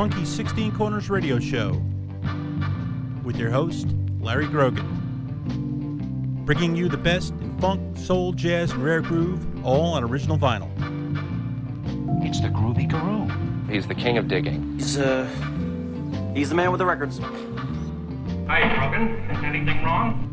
[0.00, 1.72] Funky 16 Corners radio show
[3.22, 3.86] with your host,
[4.18, 4.86] Larry Grogan.
[6.46, 10.70] Bringing you the best in funk, soul, jazz, and rare groove, all on original vinyl.
[12.24, 13.28] It's the Groovy Guru.
[13.70, 14.78] He's the king of digging.
[14.78, 15.26] He's, uh,
[16.34, 17.18] he's the man with the records.
[18.48, 19.18] Hi, Grogan.
[19.44, 20.30] Anything wrong?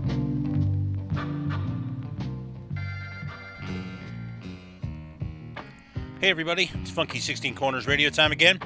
[6.21, 8.59] Hey everybody, it's Funky 16 Corners radio time again.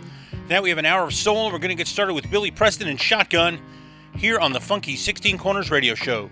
[0.51, 1.45] Now we have an hour of soul.
[1.45, 3.57] We're going to get started with Billy Preston and Shotgun
[4.17, 6.29] here on the Funky 16 Corners radio show.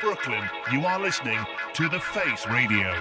[0.00, 0.42] Brooklyn,
[0.72, 1.38] you are listening
[1.74, 2.94] to The Face Radio.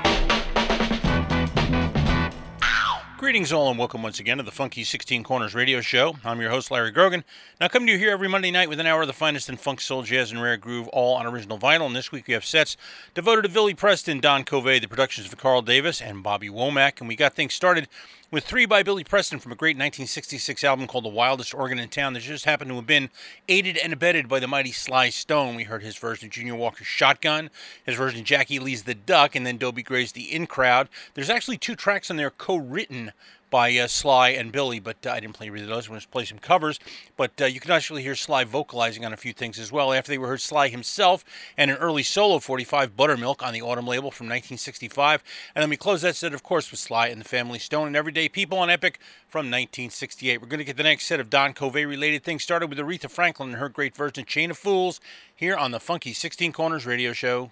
[3.18, 6.16] Greetings, all, and welcome once again to the Funky 16 Corners radio show.
[6.26, 7.24] I'm your host, Larry Grogan.
[7.62, 9.56] Now, coming to you here every Monday night with an hour of the finest in
[9.56, 11.86] funk, soul, jazz, and rare groove, all on original vinyl.
[11.86, 12.76] And this week we have sets
[13.14, 17.00] devoted to Billy Preston, Don Covay, the productions of Carl Davis, and Bobby Womack.
[17.00, 17.88] And we got things started
[18.32, 21.90] with three by Billy Preston from a great 1966 album called The Wildest Organ in
[21.90, 23.10] Town that just happened to have been
[23.48, 25.56] aided and abetted by the mighty Sly Stone.
[25.56, 27.50] We heard his version of Junior Walker's Shotgun,
[27.84, 30.90] his version of Jackie Lee's The Duck, and then Dobie Gray's The In Crowd.
[31.16, 33.14] There's actually two tracks on there co written
[33.50, 35.88] by uh, Sly and Billy, but uh, I didn't play either of those.
[35.88, 36.80] Going to play some covers.
[37.18, 39.94] But uh, you can actually hear Sly vocalizing on a few things as well.
[39.94, 41.26] After they were heard Sly himself
[41.58, 45.24] and an early solo 45, Buttermilk, on the Autumn label from 1965.
[45.56, 47.96] And then we close that set, of course, with Sly and the Family Stone and
[47.96, 50.42] Everyday People on Epic from 1968.
[50.42, 53.10] We're going to get the next set of Don Covay related things started with Aretha
[53.10, 55.00] Franklin and her great version, of Chain of Fools,
[55.36, 57.52] here on the Funky 16 Corners radio show.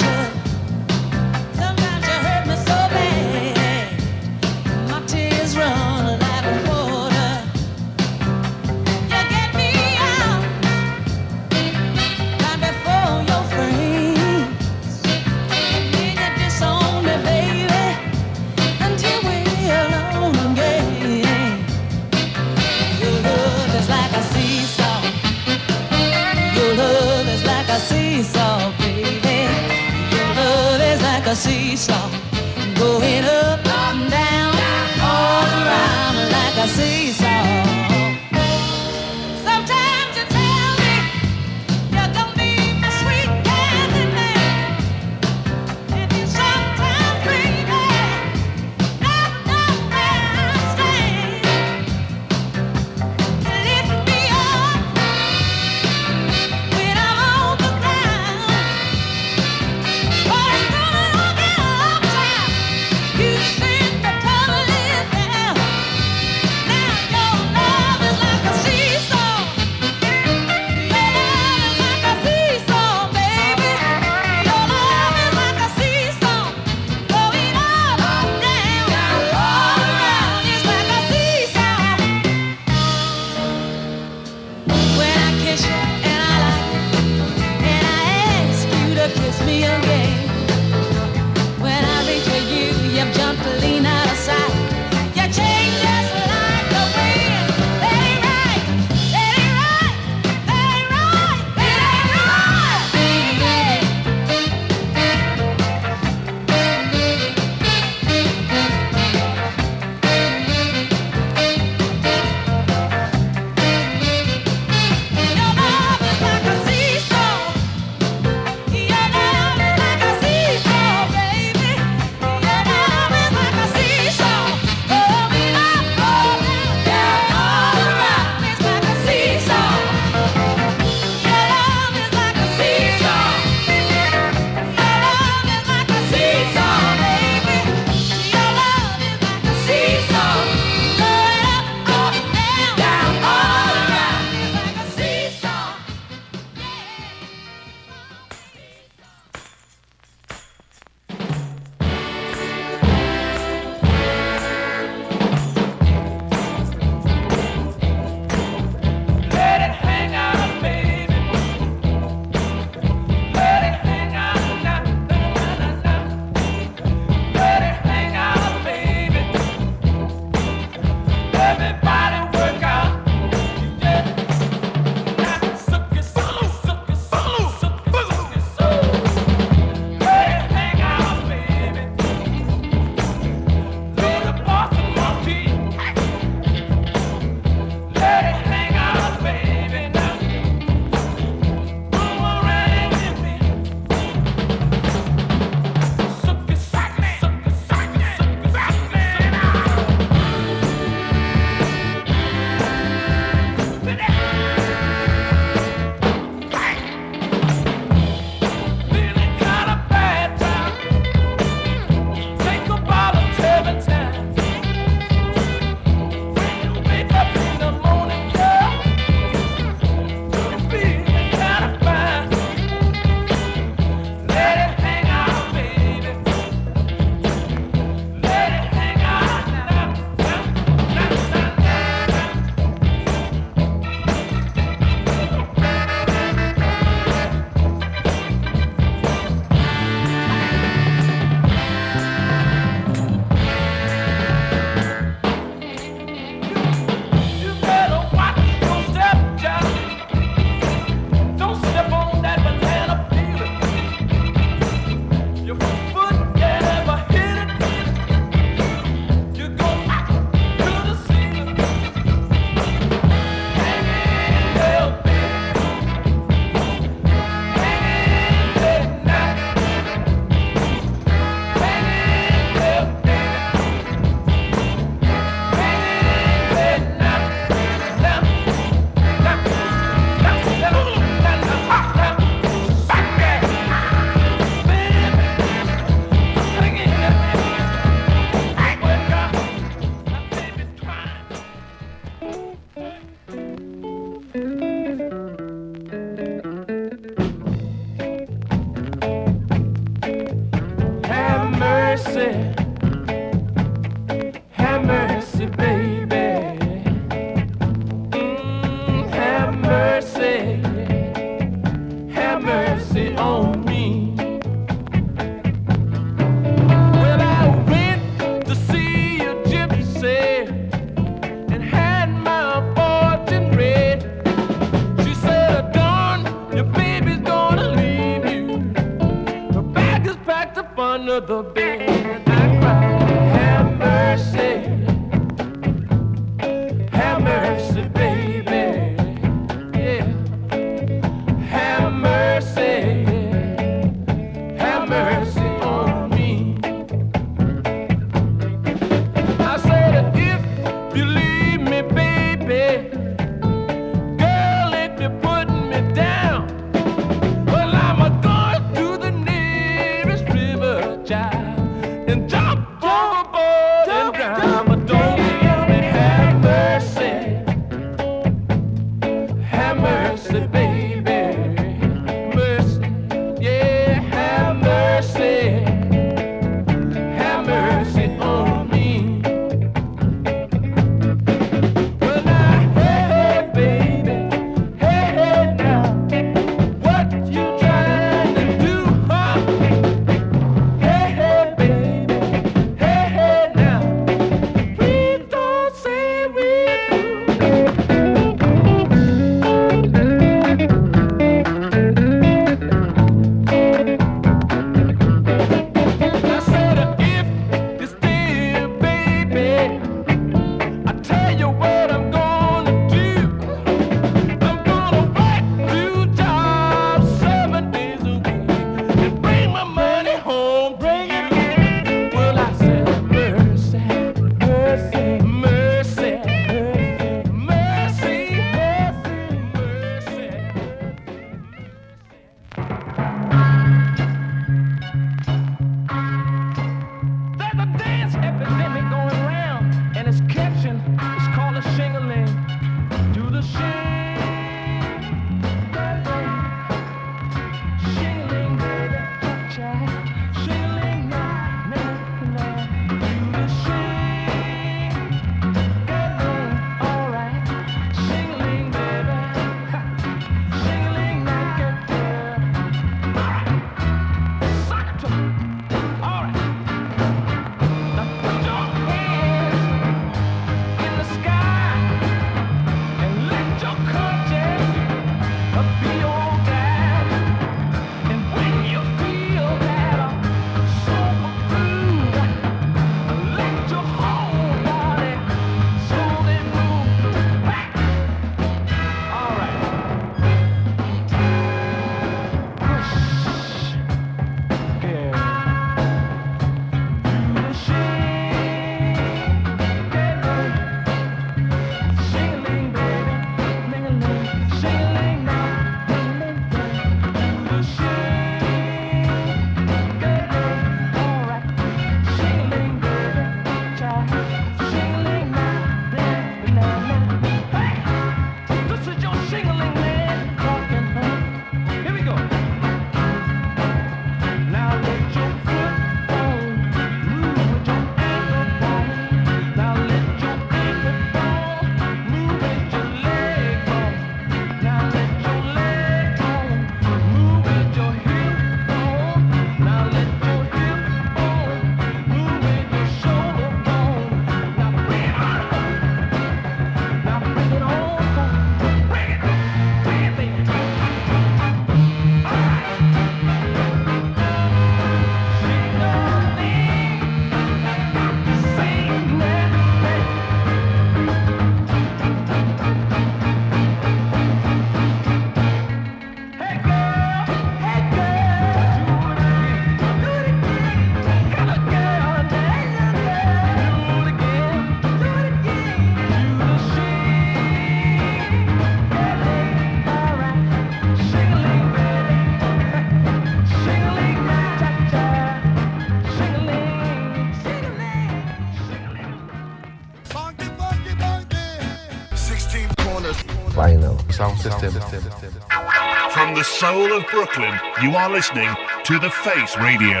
[596.58, 598.48] soul of Brooklyn, you are listening
[598.84, 600.00] to The Face Radio.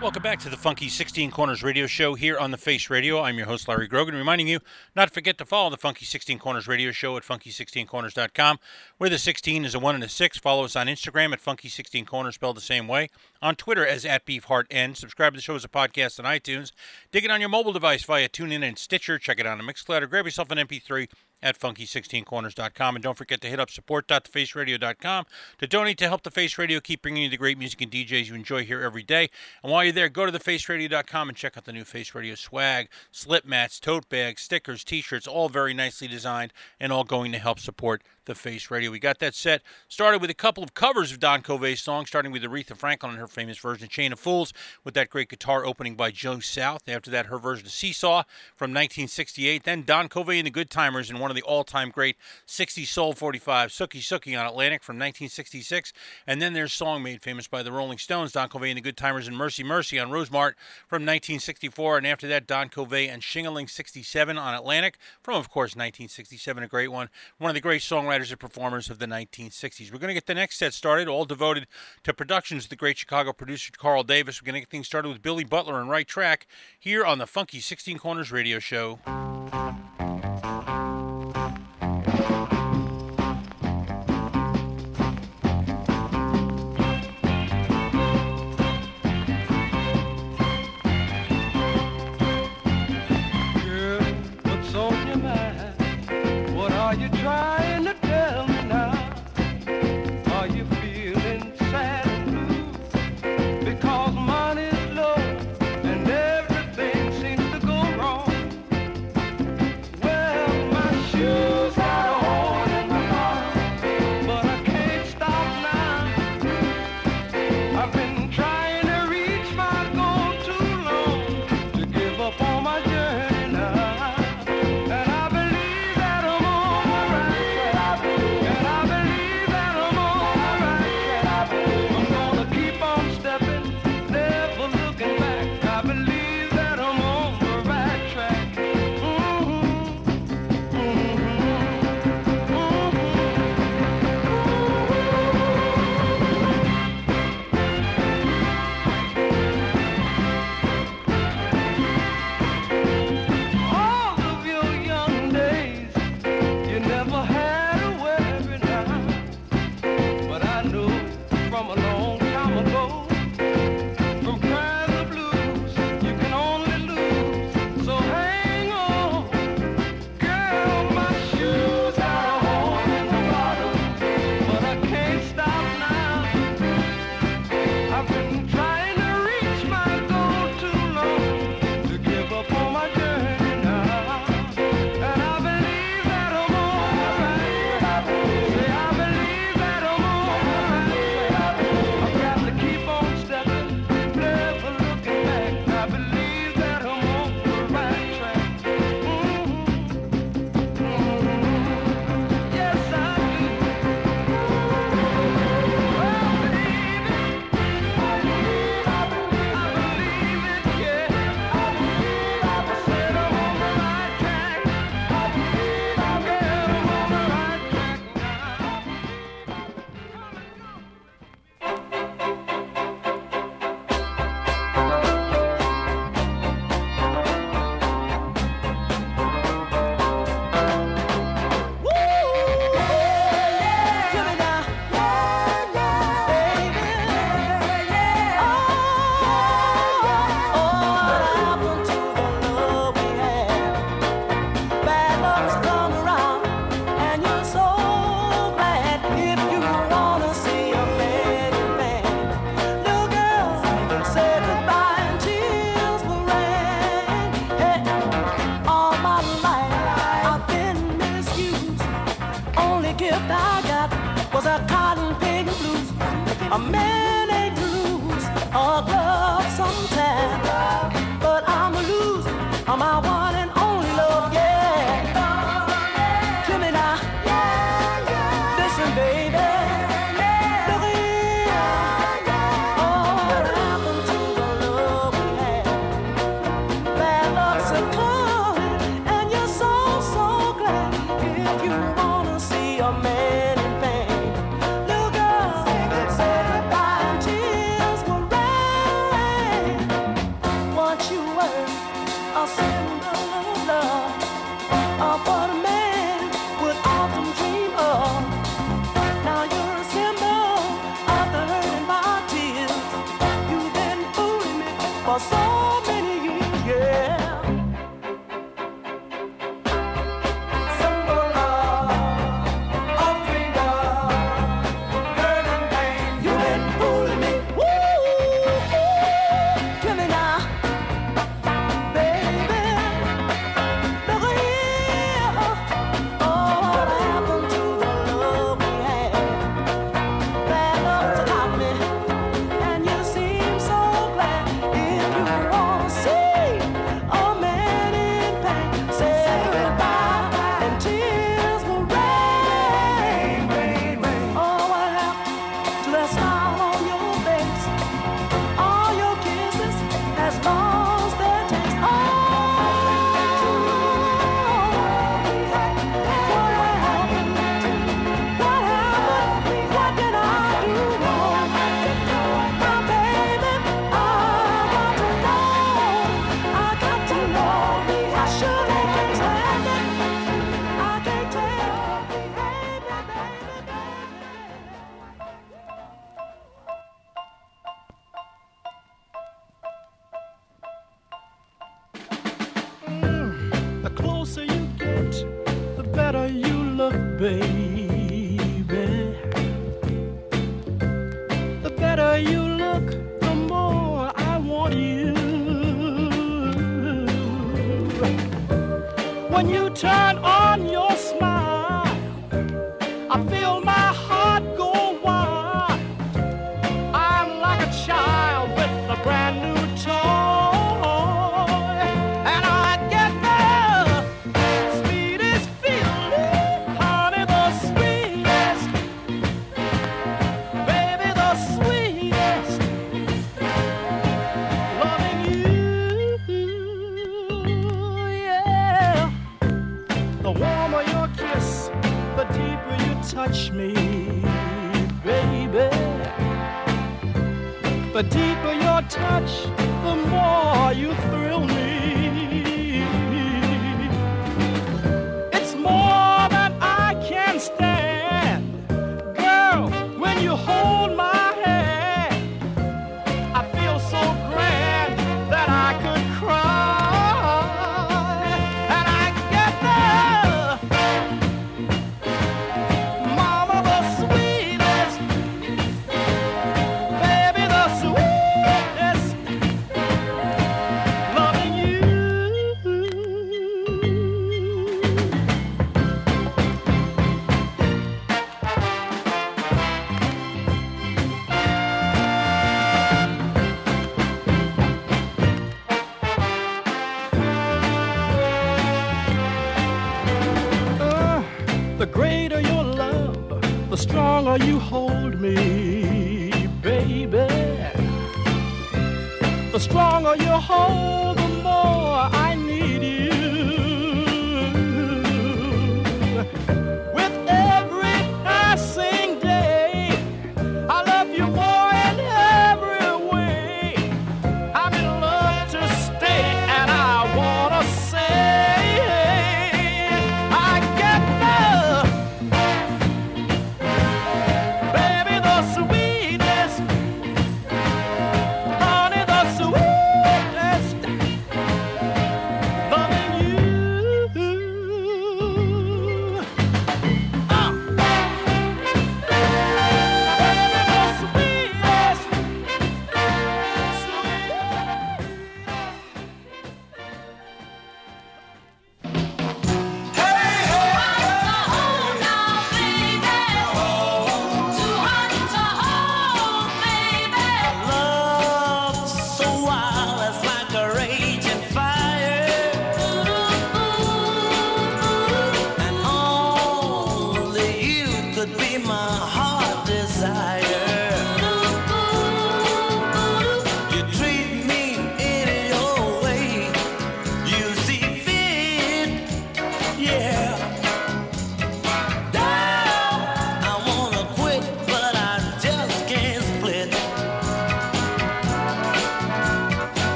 [0.00, 3.22] Welcome back to the Funky 16 Corners Radio Show here on The Face Radio.
[3.22, 4.58] I'm your host, Larry Grogan, reminding you
[4.96, 8.58] not to forget to follow the Funky 16 Corners Radio Show at funky16corners.com,
[8.98, 10.38] where the 16 is a 1 and a 6.
[10.38, 13.08] Follow us on Instagram at funky16corners, spelled the same way,
[13.40, 14.96] on Twitter as at beefheartn.
[14.96, 16.72] Subscribe to the show as a podcast on iTunes.
[17.12, 19.20] Dig it on your mobile device via TuneIn and Stitcher.
[19.20, 21.06] Check it out on Mixcloud or grab yourself an MP3
[21.42, 22.96] at funky16corners.com.
[22.96, 25.26] And don't forget to hit up support.thefaceradio.com
[25.58, 28.28] to donate to help The Face Radio keep bringing you the great music and DJs
[28.28, 29.30] you enjoy here every day.
[29.62, 32.88] And while you're there, go to thefaceradio.com and check out the new Face Radio swag,
[33.10, 37.58] slip mats, tote bags, stickers, t-shirts, all very nicely designed and all going to help
[37.58, 38.90] support the Face Radio.
[38.90, 42.32] We got that set started with a couple of covers of Don Covay's songs, starting
[42.32, 44.52] with Aretha Franklin and her famous version of Chain of Fools,
[44.84, 46.88] with that great guitar opening by Joe South.
[46.88, 49.64] After that, her version of Seesaw from 1968.
[49.64, 53.12] Then Don Covay and the Good Timers in one of the all-time great 60s Soul
[53.12, 55.92] 45, Sookie Sookie on Atlantic from 1966.
[56.26, 58.96] And then their song made famous by the Rolling Stones, Don Covay and the Good
[58.96, 60.54] Timers and Mercy Mercy on Rosemart
[60.86, 61.98] from 1964.
[61.98, 66.68] And after that, Don Covay and Shingaling 67 on Atlantic from, of course, 1967, a
[66.68, 67.08] great one.
[67.38, 69.90] One of the great songwriters and performers of the 1960s.
[69.90, 71.66] We're going to get the next set started, all devoted
[72.04, 74.42] to productions of the great Chicago producer Carl Davis.
[74.42, 76.46] We're going to get things started with Billy Butler and Right Track
[76.78, 79.31] here on the Funky 16 Corners radio show.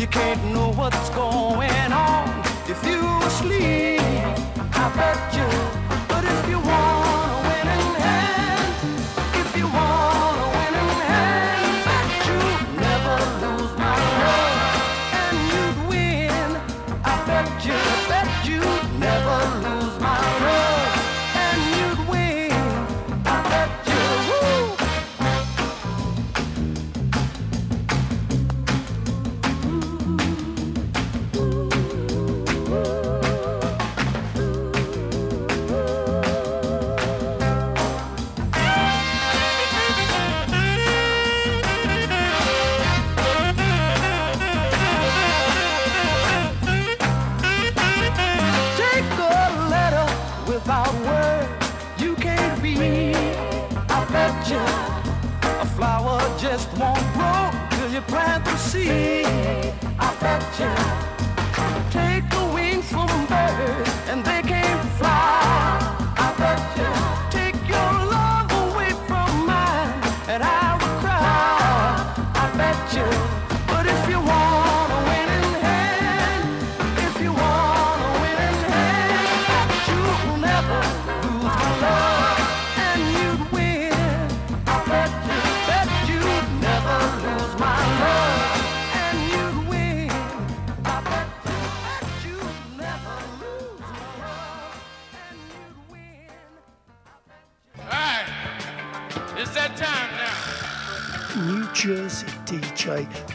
[0.00, 2.26] You can't know what's going on
[2.66, 4.00] if you asleep.
[4.72, 5.48] I bet you,
[6.08, 7.09] but if you want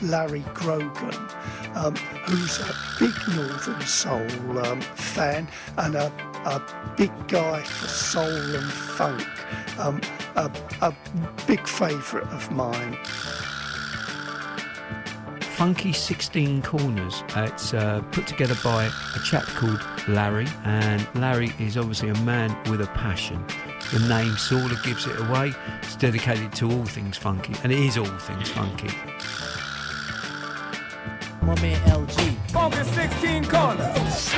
[0.06, 1.16] Larry Grogan,
[1.74, 1.96] um,
[2.26, 5.48] who's a big Northern Soul um, fan
[5.78, 6.12] and a,
[6.46, 6.62] a
[6.96, 9.28] big guy for soul and funk.
[9.80, 10.02] Um,
[10.36, 10.52] a,
[10.82, 10.96] a
[11.48, 12.98] big favourite of mine.
[15.56, 17.24] Funky 16 Corners.
[17.34, 22.18] Uh, it's uh, put together by a chap called Larry, and Larry is obviously a
[22.20, 23.44] man with a passion.
[23.94, 25.54] The name sort of gives it away.
[25.82, 28.90] It's dedicated to all things funky, and it is all things funky.
[31.56, 32.52] My man LG.
[32.52, 34.32] Funky 16 corners.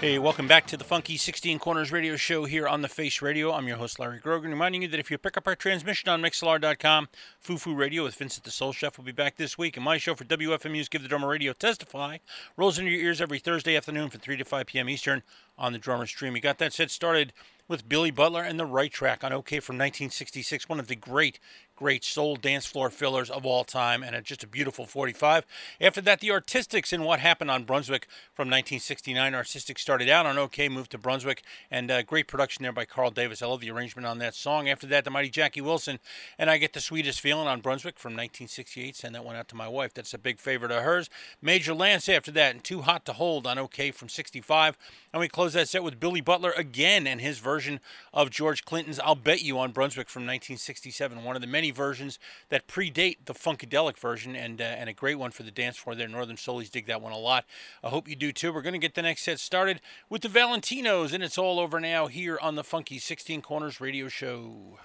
[0.00, 3.52] Hey, welcome back to the Funky 16 Corners radio show here on the Face Radio.
[3.52, 6.22] I'm your host, Larry Grogan, reminding you that if you pick up our transmission on
[6.22, 7.08] Mixlr.com,
[7.44, 9.76] Fufu Radio with Vincent the Soul Chef will be back this week.
[9.76, 12.18] And my show for WFMU's Give the Drummer Radio Testify
[12.56, 14.88] rolls into your ears every Thursday afternoon from 3 to 5 p.m.
[14.88, 15.22] Eastern
[15.56, 16.32] on the Drummer Stream.
[16.32, 17.32] We got that set started
[17.68, 21.38] with Billy Butler and the Right Track on Okeh from 1966, one of the great,
[21.80, 25.46] great soul dance floor fillers of all time, and a, just a beautiful 45.
[25.80, 29.34] After that, the Artistics and What Happened on Brunswick from 1969.
[29.34, 33.10] Artistics started out on Okeh, moved to Brunswick, and uh, great production there by Carl
[33.10, 33.40] Davis.
[33.40, 34.68] I love the arrangement on that song.
[34.68, 35.98] After that, the mighty Jackie Wilson
[36.38, 38.94] and I Get the Sweetest Feeling on Brunswick from 1968.
[38.94, 39.94] Send that one out to my wife.
[39.94, 41.08] That's a big favorite of hers.
[41.40, 44.76] Major Lance after that, and Too Hot to Hold on Okeh from 65.
[45.14, 47.80] And we close that set with Billy Butler again and his version
[48.12, 51.24] of George Clinton's I'll Bet You on Brunswick from 1967.
[51.24, 52.18] One of the many versions
[52.48, 55.94] that predate the Funkadelic version and uh, and a great one for the dance floor
[55.94, 56.08] there.
[56.08, 57.44] Northern Soulies dig that one a lot.
[57.82, 58.52] I hope you do too.
[58.52, 61.80] We're going to get the next set started with the Valentinos, and it's all over
[61.80, 64.78] now here on the Funky 16 Corners radio show.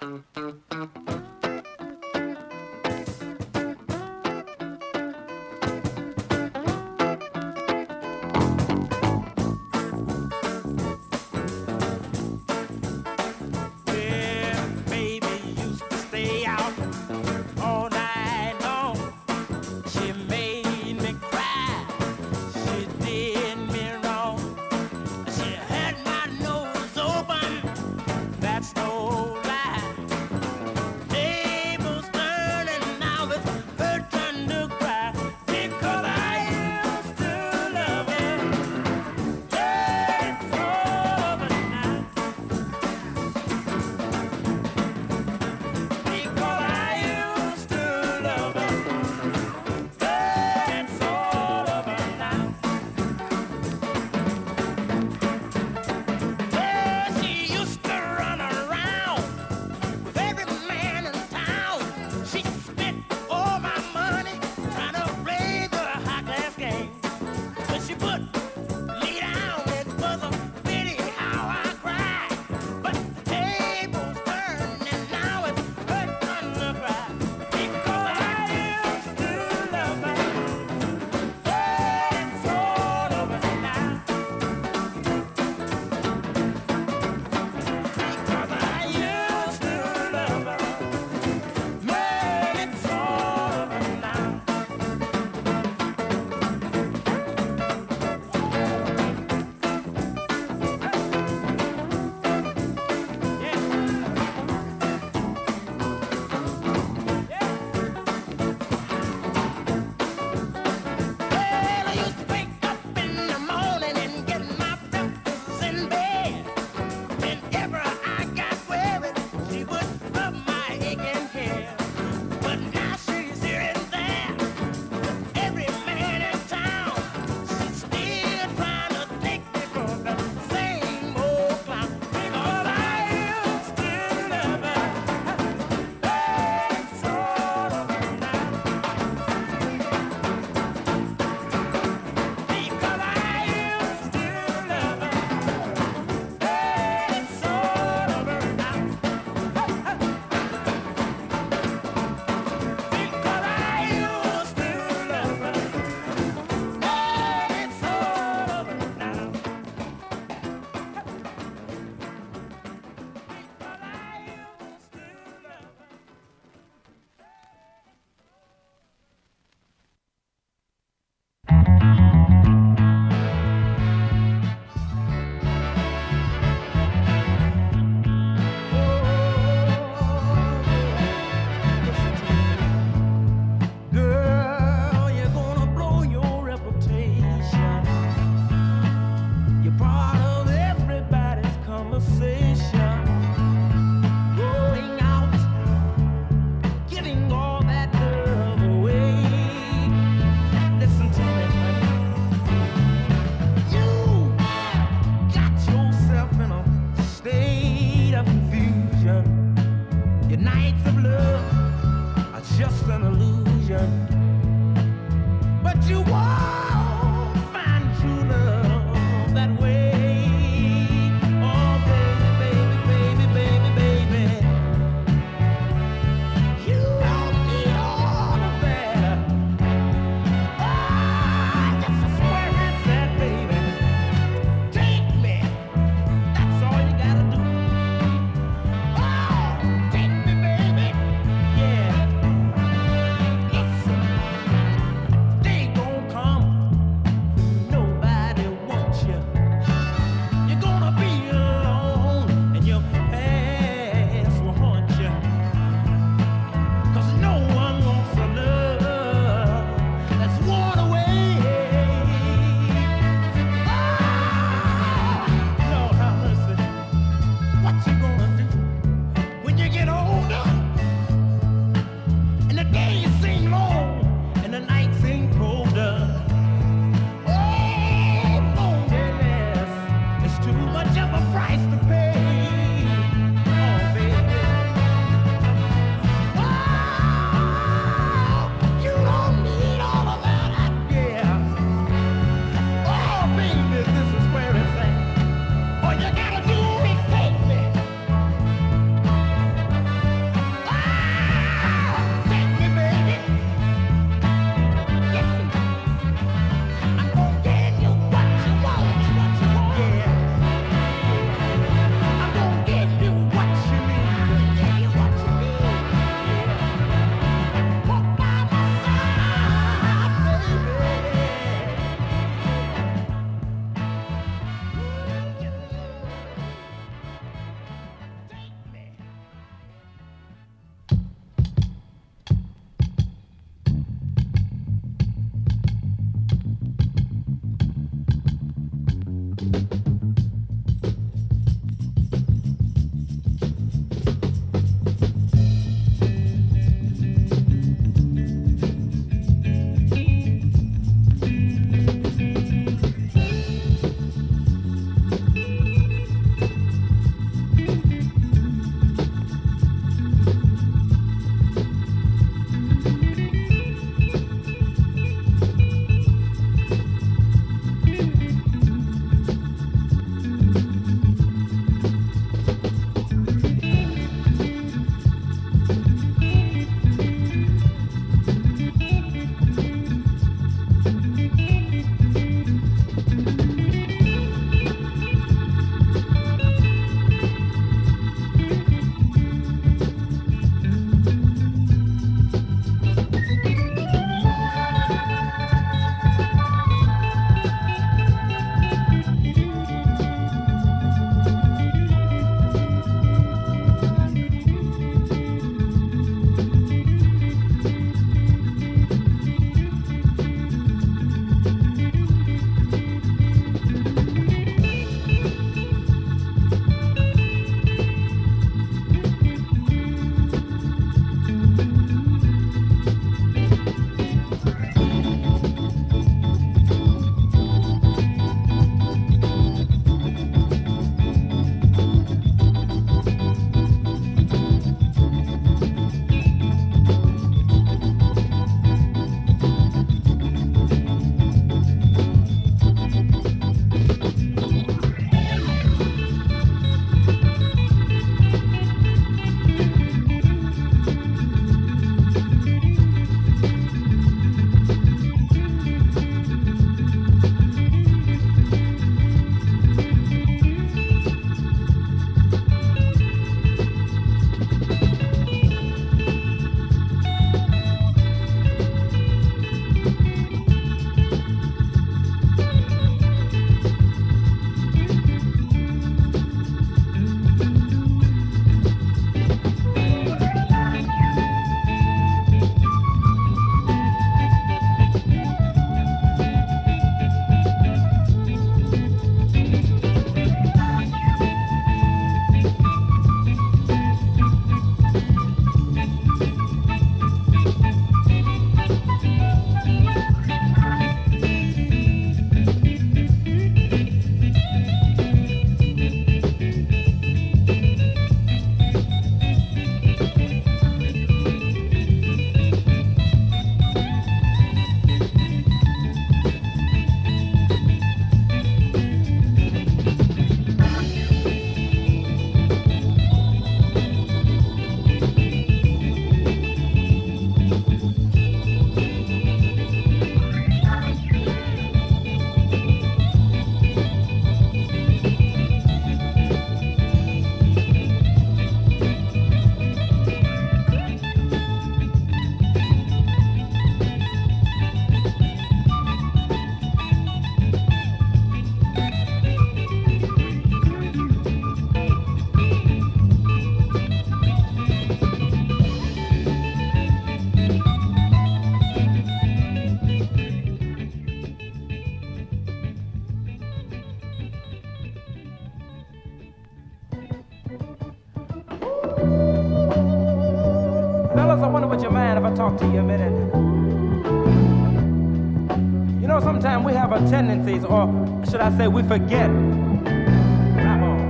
[577.64, 577.86] Or
[578.28, 579.30] should I say, we forget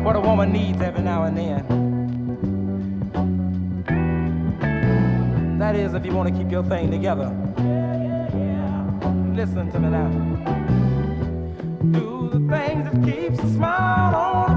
[0.04, 1.64] what a woman needs every now and then.
[5.58, 7.34] That is, if you want to keep your thing together.
[9.34, 10.10] Listen to me now.
[11.92, 14.55] Do the things that keeps a smile on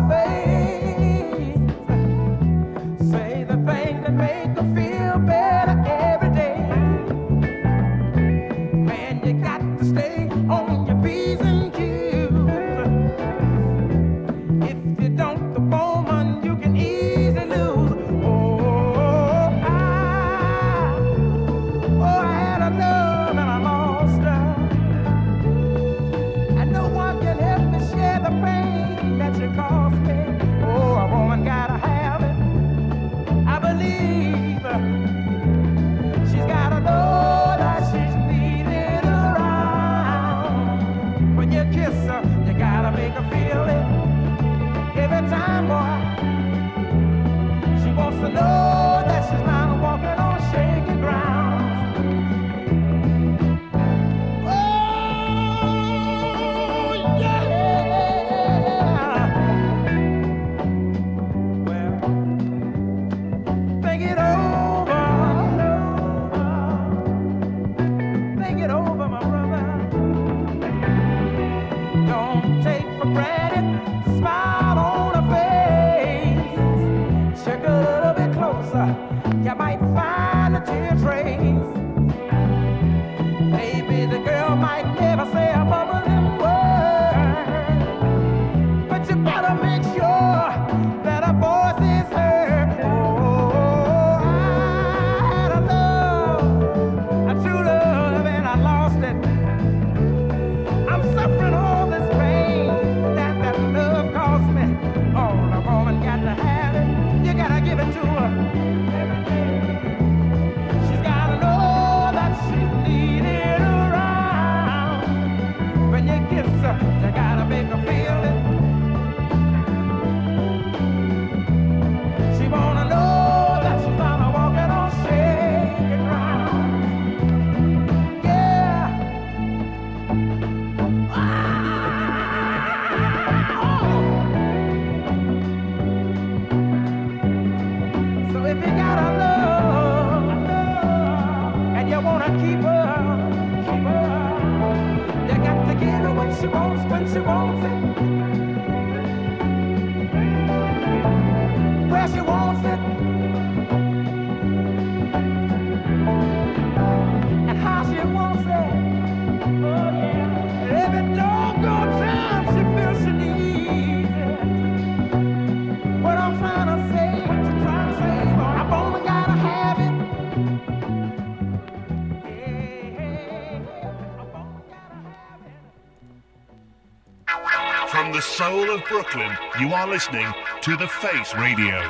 [179.11, 180.27] Brooklyn, you are listening
[180.61, 181.81] to The Face Radio.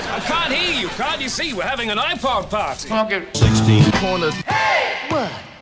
[0.00, 0.88] I can't hear you.
[0.88, 1.52] Can't you see?
[1.52, 2.88] We're having an iPod party.
[3.32, 4.34] 16 corners.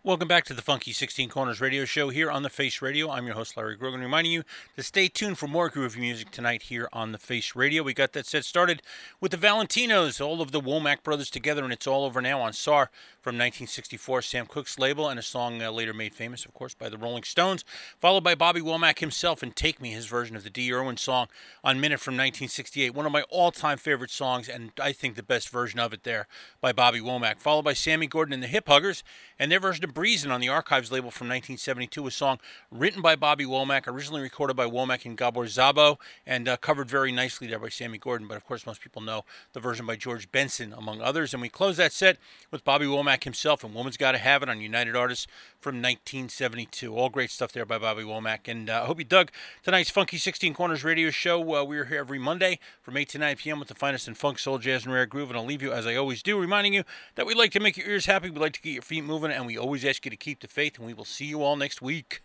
[0.05, 3.11] Welcome back to the Funky 16 Corners radio show here on The Face Radio.
[3.11, 4.45] I'm your host, Larry Grogan, reminding you
[4.77, 7.83] to stay tuned for more groovy music tonight here on The Face Radio.
[7.83, 8.83] We got that set started
[9.21, 12.53] with the Valentinos, all of the Womack brothers together, and it's all over now on
[12.53, 12.91] SAR
[13.27, 16.89] from 1964, Sam Cooke's label, and a song uh, later made famous, of course, by
[16.89, 17.65] the Rolling Stones,
[17.99, 20.73] followed by Bobby Womack himself and Take Me, his version of the D.
[20.73, 21.27] Irwin song
[21.65, 22.95] on Minit from 1968.
[22.95, 26.05] One of my all time favorite songs, and I think the best version of it
[26.05, 26.29] there
[26.61, 29.03] by Bobby Womack, followed by Sammy Gordon and the Hip Huggers,
[29.41, 32.39] and their version of Breezin' on the Archives label from 1972, a song
[32.71, 37.11] written by Bobby Womack, originally recorded by Womack and Gabor Szabo, and uh, covered very
[37.11, 38.29] nicely there by Sammy Gordon.
[38.29, 41.35] But of course, most people know the version by George Benson, among others.
[41.35, 42.19] And we close that set
[42.53, 45.27] with Bobby Womack himself and Woman's Gotta Have It on United Artists
[45.59, 46.95] from 1972.
[46.95, 48.49] All great stuff there by Bobby Womack.
[48.49, 49.31] And uh, I hope you dug
[49.63, 51.41] tonight's Funky 16 Corners radio show.
[51.55, 53.59] Uh, we're here every Monday from 8 to 9 p.m.
[53.59, 55.29] with the finest in funk, soul, jazz, and rare groove.
[55.29, 57.77] And I'll leave you, as I always do, reminding you that we like to make
[57.77, 60.11] your ears happy, we like to get your feet moving, and we always ask you
[60.11, 60.79] to keep the faith.
[60.79, 62.23] And we will see you all next week.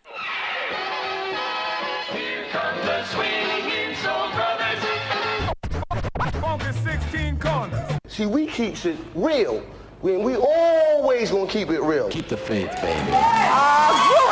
[2.10, 4.62] Here come the swinging soul brothers.
[6.40, 7.98] Funky 16 corners.
[8.08, 9.64] See, we keeps it real.
[10.02, 12.08] We, we always gonna keep it real.
[12.08, 13.10] Keep the faith, baby.
[13.12, 14.31] Ah, From